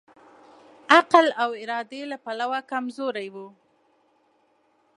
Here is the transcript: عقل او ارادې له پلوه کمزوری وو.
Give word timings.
عقل 0.95 1.25
او 1.43 1.49
ارادې 1.63 2.01
له 2.11 2.17
پلوه 2.23 2.59
کمزوری 2.71 3.27
وو. 3.33 3.47